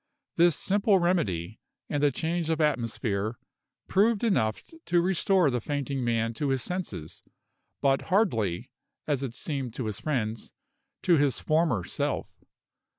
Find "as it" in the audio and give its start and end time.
9.05-9.35